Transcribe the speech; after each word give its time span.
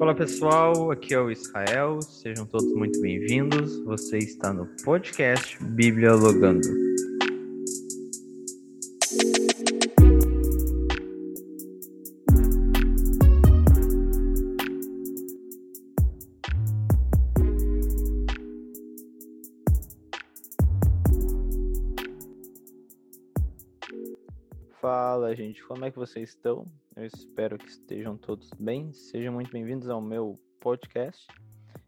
Olá 0.00 0.14
pessoal, 0.14 0.92
aqui 0.92 1.12
é 1.12 1.18
o 1.18 1.28
Israel, 1.28 2.00
sejam 2.00 2.46
todos 2.46 2.72
muito 2.72 3.00
bem-vindos. 3.00 3.80
Você 3.84 4.18
está 4.18 4.52
no 4.52 4.64
podcast 4.84 5.58
Bíblia 5.60 6.14
Logando. 6.14 6.87
Fala, 25.18 25.34
gente, 25.34 25.64
como 25.64 25.84
é 25.84 25.90
que 25.90 25.98
vocês 25.98 26.28
estão? 26.28 26.64
Eu 26.94 27.04
espero 27.04 27.58
que 27.58 27.68
estejam 27.68 28.16
todos 28.16 28.50
bem. 28.56 28.92
Sejam 28.92 29.34
muito 29.34 29.50
bem-vindos 29.50 29.90
ao 29.90 30.00
meu 30.00 30.38
podcast, 30.60 31.26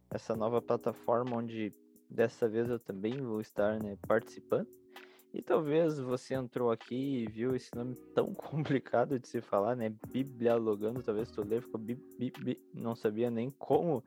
essa 0.09 0.35
nova 0.35 0.61
plataforma 0.61 1.37
onde 1.37 1.73
dessa 2.09 2.49
vez 2.49 2.69
eu 2.69 2.77
também 2.77 3.13
vou 3.21 3.39
estar 3.39 3.81
né, 3.81 3.97
participando. 4.05 4.67
E 5.33 5.41
talvez 5.41 5.97
você 5.97 6.33
entrou 6.33 6.71
aqui 6.71 7.23
e 7.23 7.25
viu 7.25 7.55
esse 7.55 7.73
nome 7.73 7.95
tão 8.13 8.33
complicado 8.33 9.17
de 9.17 9.25
se 9.29 9.39
falar, 9.39 9.77
né? 9.77 9.95
Biblialogando, 10.11 11.01
talvez 11.01 11.31
tu 11.31 11.41
lê, 11.41 11.61
ficou 11.61 11.79
bi, 11.79 11.95
bi, 12.19 12.33
bi, 12.37 12.59
não 12.73 12.95
sabia 12.95 13.31
nem 13.31 13.49
como 13.51 14.03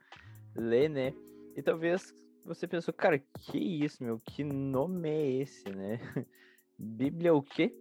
ler, 0.54 0.90
né? 0.90 1.14
E 1.56 1.62
talvez 1.62 2.14
você 2.44 2.68
pensou, 2.68 2.92
cara, 2.92 3.18
que 3.18 3.56
isso, 3.56 4.04
meu? 4.04 4.20
Que 4.20 4.44
nome 4.44 5.08
é 5.08 5.30
esse, 5.40 5.66
né? 5.70 5.98
Bíblia 6.78 7.32
o 7.32 7.42
quê? 7.42 7.74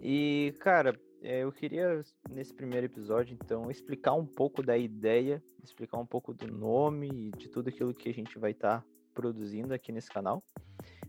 E, 0.00 0.54
cara, 0.60 0.98
é, 1.22 1.42
eu 1.42 1.52
queria, 1.52 2.02
nesse 2.30 2.54
primeiro 2.54 2.86
episódio, 2.86 3.34
então, 3.34 3.70
explicar 3.70 4.14
um 4.14 4.26
pouco 4.26 4.62
da 4.62 4.76
ideia, 4.76 5.42
explicar 5.62 5.98
um 5.98 6.06
pouco 6.06 6.32
do 6.32 6.46
nome 6.46 7.08
e 7.08 7.30
de 7.32 7.48
tudo 7.48 7.68
aquilo 7.68 7.94
que 7.94 8.08
a 8.08 8.14
gente 8.14 8.38
vai 8.38 8.52
estar 8.52 8.80
tá 8.80 8.86
produzindo 9.14 9.74
aqui 9.74 9.90
nesse 9.90 10.10
canal. 10.10 10.42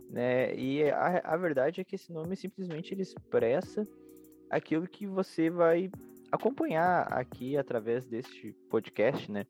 Né? 0.09 0.55
E 0.55 0.89
a, 0.89 1.21
a 1.23 1.37
verdade 1.37 1.81
é 1.81 1.83
que 1.83 1.95
esse 1.95 2.11
nome 2.11 2.35
simplesmente 2.35 2.93
ele 2.93 3.01
expressa 3.01 3.87
aquilo 4.49 4.87
que 4.87 5.05
você 5.05 5.49
vai 5.49 5.91
acompanhar 6.31 7.03
aqui 7.11 7.57
através 7.57 8.05
deste 8.05 8.53
podcast, 8.69 9.31
né? 9.31 9.45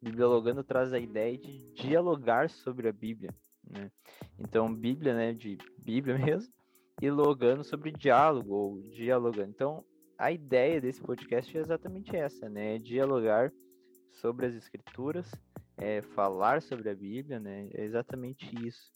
Bibliologando 0.00 0.62
traz 0.62 0.92
a 0.92 0.98
ideia 0.98 1.36
de 1.36 1.60
dialogar 1.72 2.50
sobre 2.50 2.88
a 2.88 2.92
Bíblia, 2.92 3.34
né? 3.66 3.90
Então, 4.38 4.72
Bíblia, 4.74 5.14
né, 5.14 5.32
de 5.32 5.56
Bíblia 5.78 6.16
mesmo, 6.18 6.52
e 7.00 7.10
logando 7.10 7.64
sobre 7.64 7.90
diálogo 7.90 8.54
ou 8.54 8.80
dialogando. 8.82 9.50
Então, 9.50 9.84
a 10.18 10.30
ideia 10.30 10.80
desse 10.80 11.00
podcast 11.00 11.56
é 11.56 11.60
exatamente 11.60 12.14
essa, 12.16 12.48
né? 12.48 12.76
É 12.76 12.78
dialogar 12.78 13.52
sobre 14.12 14.46
as 14.46 14.54
escrituras, 14.54 15.30
é 15.76 16.02
falar 16.02 16.62
sobre 16.62 16.88
a 16.88 16.94
Bíblia, 16.94 17.40
né? 17.40 17.68
É 17.74 17.84
exatamente 17.84 18.48
isso. 18.64 18.92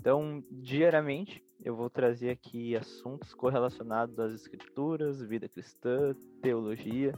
Então, 0.00 0.42
diariamente, 0.50 1.42
eu 1.62 1.74
vou 1.74 1.88
trazer 1.88 2.30
aqui 2.30 2.76
assuntos 2.76 3.32
correlacionados 3.32 4.18
às 4.18 4.32
escrituras, 4.32 5.22
vida 5.22 5.48
cristã, 5.48 6.14
teologia. 6.42 7.14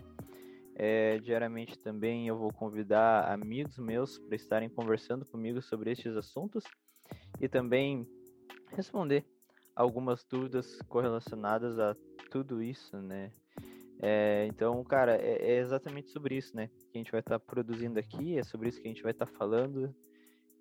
É, 0.79 1.19
diariamente 1.19 1.79
também 1.79 2.29
eu 2.29 2.37
vou 2.37 2.53
convidar 2.53 3.33
amigos 3.33 3.79
meus 3.79 4.19
para 4.19 4.37
estarem 4.37 4.69
conversando 4.69 5.25
comigo 5.25 5.63
sobre 5.63 5.91
estes 5.91 6.15
assuntos 6.17 6.65
e 7.41 7.49
também 7.49 8.07
responder 8.73 9.25
algumas 9.77 10.25
dúvidas 10.25 10.81
correlacionadas 10.89 11.79
a 11.79 11.95
tudo 12.31 12.63
isso, 12.63 12.97
né? 12.97 13.31
É, 14.01 14.47
então, 14.49 14.83
cara, 14.83 15.17
é, 15.17 15.53
é, 15.53 15.59
exatamente 15.59 16.11
sobre 16.11 16.37
isso, 16.37 16.57
né? 16.57 16.69
Que 16.91 16.99
a 16.99 16.99
gente 16.99 17.13
vai 17.13 17.21
estar 17.21 17.39
tá 17.39 17.45
produzindo 17.45 17.99
aqui, 17.99 18.39
é 18.39 18.43
sobre 18.43 18.69
isso 18.69 18.81
que 18.81 18.89
a 18.89 18.91
gente 18.91 19.03
vai 19.03 19.13
estar 19.13 19.27
tá 19.27 19.33
falando. 19.33 19.95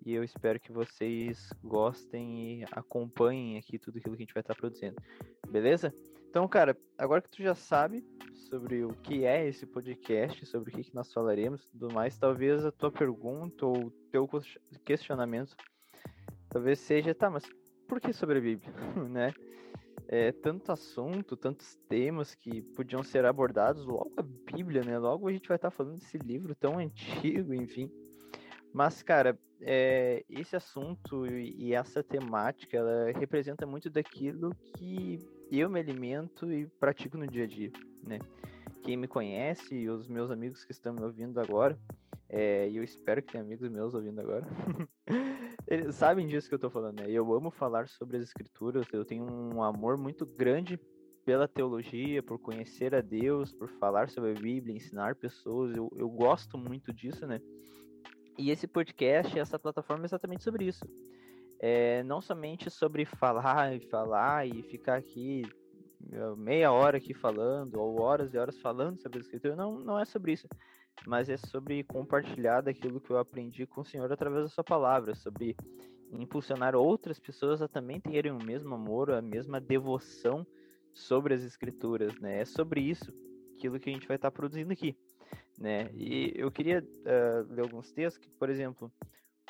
E 0.04 0.12
eu 0.12 0.22
espero 0.22 0.60
que 0.60 0.70
vocês 0.70 1.50
gostem 1.64 2.60
e 2.60 2.64
acompanhem 2.70 3.58
aqui 3.58 3.78
tudo 3.78 3.98
aquilo 3.98 4.14
que 4.14 4.22
a 4.22 4.26
gente 4.26 4.34
vai 4.34 4.42
estar 4.42 4.54
tá 4.54 4.60
produzindo. 4.60 4.96
Beleza? 5.48 5.92
Então, 6.28 6.46
cara, 6.46 6.76
agora 6.98 7.22
que 7.22 7.30
tu 7.30 7.42
já 7.42 7.54
sabe 7.54 8.04
sobre 8.48 8.84
o 8.84 8.90
que 8.90 9.24
é 9.24 9.48
esse 9.48 9.66
podcast, 9.66 10.44
sobre 10.46 10.70
o 10.70 10.76
que, 10.76 10.84
que 10.84 10.94
nós 10.94 11.12
falaremos 11.12 11.64
e 11.64 11.70
tudo 11.70 11.92
mais, 11.92 12.18
talvez 12.18 12.64
a 12.64 12.70
tua 12.70 12.92
pergunta 12.92 13.64
ou 13.64 13.90
teu 14.12 14.28
questionamento 14.84 15.56
talvez 16.56 16.78
seja, 16.78 17.14
tá, 17.14 17.28
mas 17.28 17.44
por 17.86 18.00
que 18.00 18.12
sobre 18.12 18.38
a 18.38 18.40
Bíblia, 18.42 18.72
né? 19.08 19.32
É, 20.08 20.30
tanto 20.30 20.70
assunto, 20.70 21.36
tantos 21.36 21.74
temas 21.88 22.34
que 22.34 22.62
podiam 22.62 23.02
ser 23.02 23.24
abordados, 23.24 23.84
logo 23.84 24.12
a 24.16 24.22
Bíblia, 24.22 24.82
né? 24.84 24.98
Logo 24.98 25.26
a 25.26 25.32
gente 25.32 25.48
vai 25.48 25.56
estar 25.56 25.70
tá 25.70 25.76
falando 25.76 25.98
desse 25.98 26.18
livro 26.18 26.54
tão 26.54 26.78
antigo, 26.78 27.52
enfim. 27.54 27.90
Mas, 28.72 29.02
cara, 29.02 29.38
é, 29.60 30.24
esse 30.28 30.54
assunto 30.54 31.26
e 31.26 31.72
essa 31.72 32.02
temática, 32.02 32.76
ela 32.76 33.10
representa 33.18 33.66
muito 33.66 33.88
daquilo 33.88 34.54
que 34.76 35.18
eu 35.50 35.70
me 35.70 35.80
alimento 35.80 36.52
e 36.52 36.66
pratico 36.78 37.16
no 37.16 37.26
dia 37.26 37.44
a 37.44 37.46
dia, 37.46 37.72
né? 38.02 38.18
Quem 38.86 38.96
me 38.96 39.08
conhece 39.08 39.74
e 39.74 39.90
os 39.90 40.06
meus 40.06 40.30
amigos 40.30 40.64
que 40.64 40.70
estão 40.70 40.94
me 40.94 41.02
ouvindo 41.02 41.40
agora, 41.40 41.76
é, 42.28 42.68
e 42.68 42.76
eu 42.76 42.84
espero 42.84 43.20
que 43.20 43.32
tenha 43.32 43.42
amigos 43.42 43.68
meus 43.68 43.94
ouvindo 43.94 44.20
agora, 44.20 44.46
Eles 45.68 45.96
sabem 45.96 46.28
disso 46.28 46.48
que 46.48 46.54
eu 46.54 46.58
tô 46.60 46.70
falando, 46.70 47.00
né? 47.00 47.10
Eu 47.10 47.34
amo 47.34 47.50
falar 47.50 47.88
sobre 47.88 48.16
as 48.16 48.22
escrituras, 48.22 48.86
eu 48.92 49.04
tenho 49.04 49.24
um 49.24 49.60
amor 49.60 49.96
muito 49.98 50.24
grande 50.24 50.78
pela 51.24 51.48
teologia, 51.48 52.22
por 52.22 52.38
conhecer 52.38 52.94
a 52.94 53.00
Deus, 53.00 53.52
por 53.52 53.68
falar 53.68 54.08
sobre 54.08 54.30
a 54.30 54.34
Bíblia, 54.34 54.76
ensinar 54.76 55.16
pessoas, 55.16 55.76
eu, 55.76 55.90
eu 55.96 56.08
gosto 56.08 56.56
muito 56.56 56.92
disso, 56.92 57.26
né? 57.26 57.40
E 58.38 58.52
esse 58.52 58.68
podcast, 58.68 59.36
essa 59.36 59.58
plataforma 59.58 60.04
é 60.04 60.06
exatamente 60.06 60.44
sobre 60.44 60.66
isso. 60.66 60.84
É, 61.58 62.04
não 62.04 62.20
somente 62.20 62.70
sobre 62.70 63.04
falar 63.04 63.74
e 63.74 63.80
falar 63.80 64.46
e 64.46 64.62
ficar 64.62 64.98
aqui 64.98 65.42
meia 66.36 66.72
hora 66.72 66.98
aqui 66.98 67.14
falando, 67.14 67.80
ou 67.80 68.00
horas 68.00 68.32
e 68.34 68.38
horas 68.38 68.58
falando 68.58 69.00
sobre 69.00 69.18
a 69.18 69.22
escritura, 69.22 69.56
não, 69.56 69.78
não 69.78 69.98
é 69.98 70.04
sobre 70.04 70.32
isso 70.32 70.48
mas 71.04 71.28
é 71.28 71.36
sobre 71.36 71.82
compartilhar 71.82 72.60
daquilo 72.60 73.00
que 73.00 73.10
eu 73.10 73.18
aprendi 73.18 73.66
com 73.66 73.80
o 73.80 73.84
Senhor 73.84 74.10
através 74.10 74.44
da 74.44 74.48
sua 74.48 74.64
palavra, 74.64 75.14
sobre 75.14 75.56
impulsionar 76.12 76.74
outras 76.76 77.18
pessoas 77.18 77.60
a 77.60 77.68
também 77.68 78.00
terem 78.00 78.32
o 78.32 78.42
mesmo 78.42 78.74
amor, 78.74 79.10
a 79.10 79.20
mesma 79.20 79.60
devoção 79.60 80.46
sobre 80.92 81.34
as 81.34 81.42
escrituras, 81.42 82.18
né? 82.20 82.40
É 82.40 82.44
sobre 82.44 82.80
isso, 82.80 83.12
aquilo 83.56 83.78
que 83.78 83.90
a 83.90 83.92
gente 83.92 84.06
vai 84.06 84.16
estar 84.16 84.30
produzindo 84.30 84.72
aqui, 84.72 84.96
né? 85.58 85.90
E 85.94 86.32
eu 86.36 86.50
queria 86.50 86.80
uh, 86.80 87.52
ler 87.52 87.62
alguns 87.62 87.92
textos 87.92 88.24
que, 88.24 88.30
por 88.30 88.48
exemplo, 88.48 88.90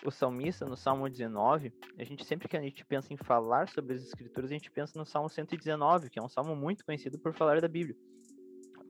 o 0.04 0.10
salmista 0.10 0.66
no 0.66 0.76
Salmo 0.76 1.08
19, 1.08 1.72
a 1.98 2.04
gente 2.04 2.24
sempre 2.24 2.48
que 2.48 2.56
a 2.56 2.60
gente 2.60 2.84
pensa 2.84 3.12
em 3.12 3.16
falar 3.16 3.68
sobre 3.68 3.94
as 3.94 4.02
escrituras, 4.02 4.50
a 4.50 4.54
gente 4.54 4.70
pensa 4.70 4.98
no 4.98 5.06
Salmo 5.06 5.28
119, 5.28 6.10
que 6.10 6.18
é 6.18 6.22
um 6.22 6.28
salmo 6.28 6.54
muito 6.54 6.84
conhecido 6.84 7.18
por 7.18 7.32
falar 7.32 7.60
da 7.60 7.68
Bíblia. 7.68 7.96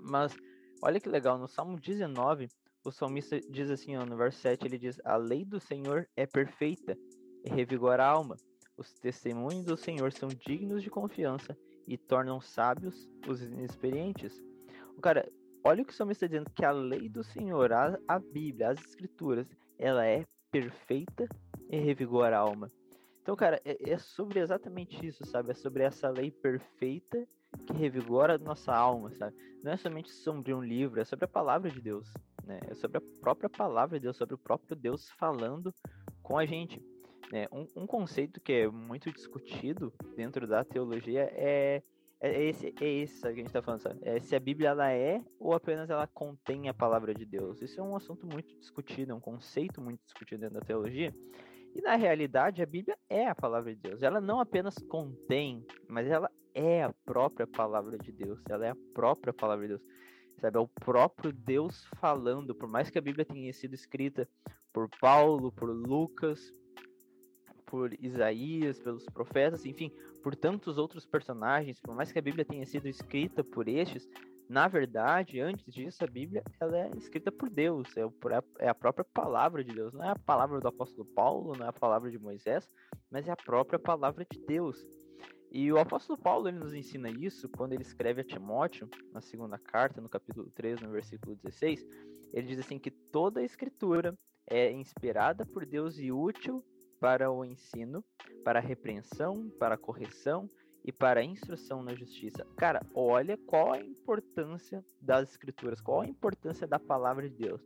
Mas 0.01 0.37
Olha 0.83 1.01
que 1.01 1.09
legal, 1.09 1.39
no 1.39 1.49
Salmo 1.49 1.81
19, 1.81 2.49
o 2.85 2.93
salmista 2.93 3.41
diz 3.41 3.71
assim, 3.71 3.97
ó, 3.97 4.05
no 4.05 4.17
verso 4.17 4.39
7, 4.41 4.67
ele 4.67 4.79
diz: 4.79 5.01
A 5.05 5.17
lei 5.17 5.45
do 5.45 5.59
Senhor 5.59 6.07
é 6.15 6.27
perfeita 6.27 6.97
e 7.45 7.49
revigora 7.49 8.05
a 8.05 8.09
alma. 8.09 8.37
Os 8.77 8.93
testemunhos 8.93 9.65
do 9.65 9.77
Senhor 9.77 10.13
são 10.13 10.29
dignos 10.29 10.83
de 10.83 10.91
confiança 10.91 11.57
e 11.89 11.97
tornam 11.97 12.41
sábios 12.41 13.09
os 13.27 13.43
inexperientes. 13.43 14.41
O 14.97 15.01
cara, 15.01 15.27
olha 15.65 15.83
o 15.83 15.87
que 15.87 15.93
o 15.93 15.97
salmista 15.97 16.27
está 16.27 16.37
dizendo: 16.37 16.55
que 16.55 16.65
a 16.65 16.73
lei 16.73 17.09
do 17.09 17.25
Senhor, 17.25 17.73
a, 17.73 17.99
a 18.07 18.19
Bíblia, 18.19 18.71
as 18.71 18.81
Escrituras, 18.81 19.49
ela 19.79 20.05
é 20.05 20.27
perfeita 20.61 21.29
e 21.71 21.79
revigora 21.79 22.37
a 22.37 22.41
alma. 22.41 22.73
Então, 23.21 23.37
cara, 23.37 23.61
é, 23.65 23.91
é 23.91 23.99
sobre 23.99 24.41
exatamente 24.41 25.05
isso, 25.05 25.25
sabe? 25.27 25.51
É 25.51 25.55
sobre 25.55 25.83
essa 25.83 26.09
lei 26.09 26.31
perfeita 26.31 27.27
que 27.67 27.73
revigora 27.73 28.37
a 28.37 28.39
nossa 28.39 28.75
alma, 28.75 29.11
sabe? 29.13 29.37
Não 29.63 29.73
é 29.73 29.77
somente 29.77 30.11
sobre 30.11 30.55
um 30.55 30.63
livro, 30.63 31.01
é 31.01 31.05
sobre 31.05 31.25
a 31.25 31.29
palavra 31.29 31.71
de 31.71 31.81
Deus, 31.81 32.13
né? 32.45 32.61
É 32.69 32.75
sobre 32.75 32.99
a 32.99 33.03
própria 33.21 33.51
palavra 33.51 33.99
de 33.99 34.05
Deus, 34.05 34.17
sobre 34.17 34.35
o 34.35 34.39
próprio 34.39 34.77
Deus 34.77 35.11
falando 35.11 35.75
com 36.23 36.39
a 36.39 36.47
gente. 36.47 36.83
Né? 37.31 37.47
Um, 37.53 37.67
um 37.83 37.87
conceito 37.87 38.41
que 38.41 38.53
é 38.53 38.69
muito 38.69 39.11
discutido 39.13 39.93
dentro 40.15 40.47
da 40.47 40.65
teologia 40.65 41.29
é, 41.33 41.83
é 42.21 42.45
esse, 42.45 42.75
é 42.81 43.07
sabe, 43.07 43.35
que 43.35 43.41
a 43.41 43.43
gente 43.43 43.47
está 43.47 43.63
falando, 43.63 43.81
sabe? 43.81 44.01
É 44.03 44.21
se 44.21 44.35
a 44.35 44.41
Bíblia 44.41 44.71
ela 44.71 44.91
é 44.91 45.23
ou 45.39 45.53
apenas 45.53 45.91
ela 45.91 46.07
contém 46.07 46.69
a 46.69 46.75
palavra 46.75 47.15
de 47.15 47.25
Deus. 47.27 47.61
Isso 47.61 47.81
é 47.81 47.83
um 47.83 47.95
assunto 47.95 48.27
muito 48.27 48.57
discutido, 48.59 49.13
é 49.13 49.15
um 49.15 49.21
conceito 49.21 49.81
muito 49.81 50.01
discutido 50.05 50.41
dentro 50.41 50.59
da 50.59 50.67
teologia. 50.67 51.15
E 51.75 51.83
na 51.83 51.95
realidade, 51.95 52.63
a 52.63 52.67
Bíblia 52.67 52.97
é 53.09 53.27
a 53.27 53.35
palavra 53.35 53.75
de 53.75 53.81
Deus. 53.81 54.03
Ela 54.03 54.19
não 54.19 54.41
apenas 54.41 54.77
contém, 54.89 55.67
mas 55.87 56.07
ela 56.07 56.31
é 56.55 56.85
a 56.85 56.95
própria 57.05 57.47
palavra 57.47 57.99
de 57.99 58.11
Deus. 58.11 58.41
Ela 58.49 58.67
é 58.67 58.71
a 58.71 58.77
própria 58.95 59.33
palavra 59.33 59.67
de 59.67 59.75
Deus. 59.75 59.83
Sabe, 60.41 60.57
é 60.57 60.61
o 60.61 60.69
próprio 60.69 61.33
Deus 61.33 61.85
falando. 61.97 62.55
Por 62.55 62.69
mais 62.69 62.89
que 62.89 62.99
a 62.99 63.03
Bíblia 63.03 63.27
tenha 63.27 63.53
sido 63.53 63.75
escrita 63.75 64.29
por 64.73 64.89
Paulo, 65.01 65.53
por 65.53 65.69
Lucas, 65.69 66.53
por 67.67 67.93
Isaías, 68.01 68.79
pelos 68.79 69.05
profetas, 69.07 69.67
enfim, 69.67 69.91
por 70.23 70.35
tantos 70.35 70.79
outros 70.79 71.05
personagens, 71.05 71.81
por 71.81 71.95
mais 71.95 72.13
que 72.13 72.19
a 72.19 72.23
Bíblia 72.23 72.45
tenha 72.45 72.65
sido 72.65 72.89
escrita 72.89 73.45
por 73.45 73.69
estes, 73.69 74.09
na 74.49 74.69
verdade, 74.69 75.41
antes 75.41 75.75
disso, 75.75 76.05
a 76.05 76.07
Bíblia 76.07 76.43
ela 76.61 76.79
é 76.79 76.91
escrita 76.97 77.33
por 77.33 77.51
Deus, 77.51 77.89
é, 77.97 78.03
é 78.61 78.69
a 78.69 78.75
própria 78.75 79.05
palavra 79.05 79.65
de 79.65 79.75
Deus. 79.75 79.93
Não 79.93 80.05
é 80.05 80.11
a 80.11 80.19
palavra 80.19 80.61
do 80.61 80.69
apóstolo 80.69 81.05
Paulo, 81.05 81.57
não 81.57 81.67
é 81.67 81.69
a 81.69 81.73
palavra 81.73 82.11
de 82.11 82.19
Moisés, 82.19 82.71
mas 83.11 83.27
é 83.27 83.33
a 83.33 83.37
própria 83.37 83.79
palavra 83.79 84.25
de 84.31 84.39
Deus. 84.47 84.87
E 85.51 85.73
o 85.73 85.79
apóstolo 85.79 86.19
Paulo 86.19 86.49
ele 86.49 86.59
nos 86.59 86.75
ensina 86.75 87.11
isso 87.11 87.49
quando 87.49 87.73
ele 87.73 87.83
escreve 87.83 88.21
a 88.21 88.25
Timóteo, 88.25 88.89
na 89.13 89.21
segunda 89.21 89.59
carta, 89.59 90.01
no 90.01 90.09
capítulo 90.09 90.49
3, 90.55 90.81
no 90.81 90.91
versículo 90.91 91.35
16. 91.43 91.85
Ele 92.33 92.47
diz 92.47 92.61
assim 92.61 92.79
que 92.79 92.91
toda 92.91 93.41
a 93.41 93.45
escritura 93.45 94.17
é 94.49 94.71
inspirada 94.71 95.45
por 95.45 95.67
Deus 95.67 95.99
e 95.99 96.13
útil 96.13 96.65
para 97.01 97.31
o 97.31 97.45
ensino, 97.45 98.05
para 98.45 98.59
a 98.59 98.63
repreensão, 98.63 99.51
para 99.59 99.75
a 99.75 99.79
correção 99.79 100.51
e 100.85 100.93
para 100.93 101.21
a 101.21 101.25
instrução 101.25 101.83
na 101.83 101.95
justiça. 101.95 102.47
Cara, 102.57 102.81
olha 102.95 103.37
qual 103.37 103.73
a 103.73 103.81
importância 103.81 104.85
das 105.01 105.31
escrituras, 105.31 105.81
qual 105.81 106.03
a 106.03 106.07
importância 106.07 106.67
da 106.67 106.79
palavra 106.79 107.29
de 107.29 107.37
Deus. 107.37 107.61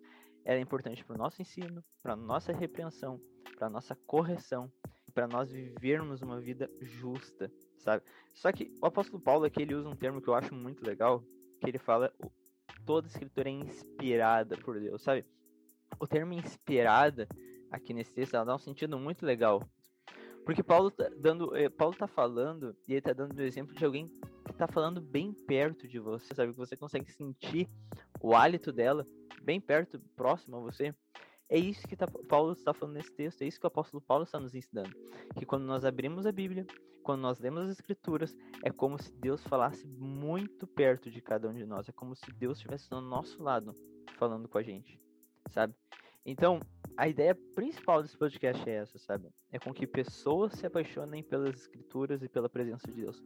Ela 0.45 0.59
é 0.59 0.63
importante 0.63 1.05
para 1.05 1.15
o 1.15 1.19
nosso 1.19 1.43
ensino, 1.43 1.85
para 2.03 2.15
a 2.15 2.17
nossa 2.17 2.53
repreensão, 2.53 3.21
para 3.57 3.67
a 3.67 3.71
nossa 3.71 3.95
correção, 4.07 4.73
para 5.13 5.29
nós 5.29 5.51
vivermos 5.51 6.23
uma 6.23 6.41
vida 6.41 6.71
justa, 6.81 7.53
sabe? 7.77 8.03
Só 8.33 8.51
que 8.51 8.73
o 8.81 8.87
apóstolo 8.87 9.21
Paulo 9.21 9.45
aqui 9.45 9.63
ele 9.63 9.75
usa 9.75 9.89
um 9.89 9.97
termo 9.97 10.23
que 10.23 10.29
eu 10.29 10.35
acho 10.35 10.55
muito 10.55 10.85
legal, 10.85 11.23
que 11.61 11.69
ele 11.69 11.79
fala 11.79 12.11
toda 12.87 13.07
escritura 13.07 13.49
é 13.49 13.53
inspirada 13.53 14.57
por 14.57 14.81
Deus, 14.81 15.03
sabe? 15.03 15.27
O 15.99 16.07
termo 16.07 16.33
inspirada 16.33 17.29
aqui 17.71 17.95
nesse 17.95 18.13
texto 18.13 18.35
ela 18.35 18.45
dá 18.45 18.55
um 18.55 18.59
sentido 18.59 18.99
muito 18.99 19.25
legal 19.25 19.69
porque 20.45 20.63
Paulo 20.63 20.91
tá 20.91 21.09
dando, 21.17 21.55
eh, 21.55 21.69
Paulo 21.69 21.95
tá 21.95 22.07
falando 22.07 22.77
e 22.89 22.93
ele 22.93 23.01
tá 23.01 23.13
dando 23.13 23.39
o 23.39 23.43
exemplo 23.43 23.75
de 23.75 23.85
alguém 23.85 24.11
que 24.45 24.53
tá 24.55 24.67
falando 24.67 25.01
bem 25.01 25.33
perto 25.33 25.87
de 25.87 25.99
você, 25.99 26.35
sabe? 26.35 26.53
Que 26.53 26.59
você 26.59 26.77
consegue 26.77 27.11
sentir 27.13 27.69
o 28.21 28.35
hálito 28.35 28.73
dela 28.73 29.07
bem 29.43 29.61
perto, 29.61 30.01
próximo 30.17 30.57
a 30.57 30.61
você. 30.61 30.95
É 31.49 31.59
isso 31.59 31.87
que 31.87 31.97
tá, 31.97 32.07
Paulo 32.07 32.53
está 32.53 32.73
falando 32.73 32.97
nesse 32.97 33.13
texto, 33.13 33.43
é 33.43 33.47
isso 33.47 33.59
que 33.59 33.67
o 33.67 33.69
apóstolo 33.69 34.01
Paulo 34.01 34.25
está 34.25 34.41
nos 34.41 34.55
ensinando. 34.55 34.91
Que 35.37 35.45
quando 35.45 35.65
nós 35.65 35.85
abrimos 35.85 36.27
a 36.27 36.33
Bíblia, 36.33 36.67
quando 37.03 37.21
nós 37.21 37.39
lemos 37.39 37.63
as 37.63 37.71
Escrituras, 37.71 38.37
é 38.63 38.71
como 38.71 39.01
se 39.01 39.13
Deus 39.13 39.43
falasse 39.45 39.87
muito 39.87 40.67
perto 40.67 41.11
de 41.11 41.21
cada 41.21 41.49
um 41.49 41.55
de 41.55 41.67
nós. 41.67 41.89
É 41.89 41.93
como 41.93 42.15
se 42.15 42.31
Deus 42.33 42.59
estivesse 42.59 42.89
do 42.89 43.01
nosso 43.01 43.43
lado, 43.43 43.77
falando 44.17 44.49
com 44.49 44.59
a 44.59 44.63
gente, 44.63 45.01
sabe? 45.51 45.75
Então, 46.25 46.61
a 47.01 47.09
ideia 47.09 47.35
principal 47.55 48.03
desse 48.03 48.15
podcast 48.15 48.69
é 48.69 48.75
essa, 48.75 48.99
sabe? 48.99 49.31
É 49.51 49.59
com 49.59 49.73
que 49.73 49.87
pessoas 49.87 50.53
se 50.53 50.67
apaixonem 50.67 51.23
pelas 51.23 51.55
escrituras 51.55 52.23
e 52.23 52.29
pela 52.29 52.47
presença 52.47 52.87
de 52.89 53.01
Deus. 53.01 53.25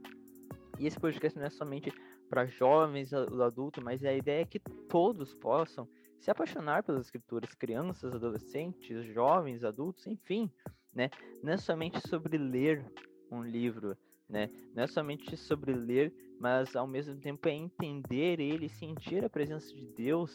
E 0.79 0.87
esse 0.87 0.97
podcast 0.97 1.37
não 1.37 1.45
é 1.45 1.51
somente 1.51 1.93
para 2.31 2.47
jovens, 2.47 3.13
adultos, 3.13 3.83
mas 3.83 4.05
a 4.05 4.13
ideia 4.13 4.43
é 4.43 4.47
que 4.47 4.61
todos 4.61 5.35
possam 5.35 5.89
se 6.21 6.31
apaixonar 6.31 6.85
pelas 6.85 7.07
escrituras, 7.07 7.53
crianças, 7.53 8.15
adolescentes, 8.15 9.05
jovens, 9.07 9.65
adultos, 9.65 10.07
enfim, 10.07 10.49
né? 10.95 11.11
Não 11.43 11.53
é 11.53 11.57
somente 11.57 11.99
sobre 12.07 12.39
ler 12.39 12.87
um 13.29 13.43
livro, 13.43 13.99
né? 14.29 14.51
Não 14.73 14.85
é 14.85 14.87
somente 14.87 15.37
sobre 15.37 15.73
ler, 15.73 16.15
mas 16.39 16.77
ao 16.77 16.87
mesmo 16.87 17.17
tempo 17.17 17.49
é 17.49 17.53
entender 17.53 18.39
ele, 18.39 18.69
sentir 18.69 19.25
a 19.25 19.29
presença 19.29 19.75
de 19.75 19.85
Deus 19.85 20.33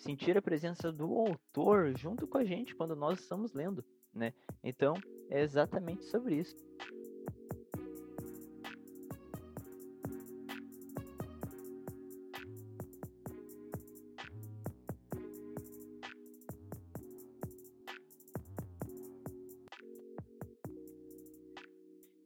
sentir 0.00 0.36
a 0.36 0.42
presença 0.42 0.90
do 0.90 1.14
autor 1.14 1.96
junto 1.96 2.26
com 2.26 2.38
a 2.38 2.44
gente 2.44 2.74
quando 2.74 2.96
nós 2.96 3.20
estamos 3.20 3.52
lendo, 3.52 3.84
né? 4.12 4.32
Então, 4.64 4.94
é 5.28 5.42
exatamente 5.42 6.04
sobre 6.04 6.36
isso. 6.36 6.56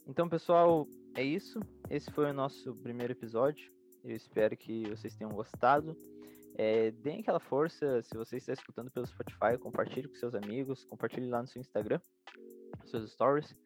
Então, 0.06 0.28
pessoal, 0.28 0.86
é 1.16 1.24
isso. 1.24 1.58
Esse 1.90 2.08
foi 2.12 2.30
o 2.30 2.32
nosso 2.32 2.72
primeiro 2.76 3.12
episódio. 3.12 3.72
Eu 4.04 4.14
espero 4.14 4.56
que 4.56 4.88
vocês 4.88 5.16
tenham 5.16 5.32
gostado. 5.32 5.96
É, 6.56 6.92
deem 6.92 7.20
aquela 7.20 7.40
força, 7.40 8.00
se 8.02 8.16
você 8.16 8.36
está 8.36 8.52
escutando 8.52 8.90
pelo 8.90 9.06
Spotify, 9.06 9.58
compartilhe 9.58 10.08
com 10.08 10.14
seus 10.14 10.34
amigos, 10.34 10.84
compartilhe 10.84 11.28
lá 11.28 11.42
no 11.42 11.48
seu 11.48 11.60
Instagram, 11.60 12.00
seus 12.84 13.10
stories. 13.12 13.56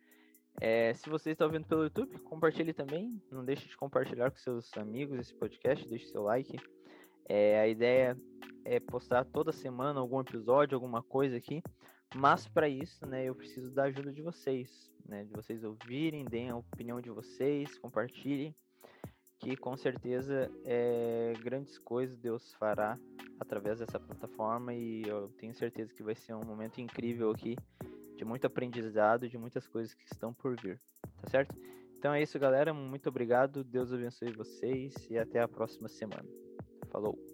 É, 0.61 0.93
se 0.95 1.09
você 1.09 1.31
está 1.33 1.45
ouvindo 1.45 1.67
pelo 1.67 1.85
YouTube, 1.85 2.19
compartilhe 2.21 2.73
também. 2.73 3.23
Não 3.31 3.45
deixe 3.45 3.69
de 3.69 3.77
compartilhar 3.77 4.31
com 4.31 4.39
seus 4.39 4.75
amigos 4.77 5.19
esse 5.19 5.35
podcast, 5.35 5.87
deixe 5.87 6.07
seu 6.07 6.23
like. 6.23 6.57
É, 7.29 7.61
a 7.61 7.69
ideia 7.69 8.19
é 8.65 8.81
postar 8.81 9.25
toda 9.25 9.53
semana 9.53 10.01
algum 10.01 10.21
episódio, 10.21 10.75
alguma 10.75 11.03
coisa 11.03 11.37
aqui. 11.37 11.63
Mas 12.17 12.49
para 12.49 12.69
isso, 12.69 13.07
né, 13.07 13.25
eu 13.27 13.35
preciso 13.35 13.71
da 13.71 13.85
ajuda 13.85 14.11
de 14.11 14.23
vocês, 14.23 14.91
né, 15.07 15.25
de 15.25 15.33
vocês 15.33 15.63
ouvirem, 15.63 16.25
deem 16.25 16.49
a 16.49 16.57
opinião 16.57 17.03
de 17.03 17.11
vocês, 17.11 17.79
compartilhem 17.79 18.57
que 19.39 19.57
com 19.57 19.77
certeza 19.77 20.51
é, 20.65 21.33
grandes 21.43 21.79
coisas 21.79 22.19
Deus 22.19 22.53
fará 22.55 22.99
através 23.39 23.79
dessa 23.79 23.99
plataforma 23.99 24.75
e 24.75 25.03
eu 25.07 25.29
tenho 25.39 25.55
certeza 25.55 25.95
que 25.95 26.03
vai 26.03 26.15
ser 26.15 26.35
um 26.35 26.45
momento 26.45 26.81
incrível 26.81 27.31
aqui 27.31 27.57
de 28.17 28.25
muito 28.25 28.47
aprendizado, 28.47 29.29
de 29.29 29.39
muitas 29.39 29.67
coisas 29.69 29.95
que 29.95 30.05
estão 30.05 30.35
por 30.35 30.61
vir, 30.61 30.81
tá 31.23 31.31
certo? 31.31 31.55
Então 31.99 32.13
é 32.13 32.23
isso, 32.23 32.39
galera. 32.39 32.73
Muito 32.73 33.09
obrigado. 33.09 33.65
Deus 33.65 33.93
abençoe 33.93 34.33
vocês 34.33 34.95
e 35.11 35.19
até 35.19 35.41
a 35.41 35.49
próxima 35.49 35.89
semana. 35.89 36.29
Falou! 36.91 37.28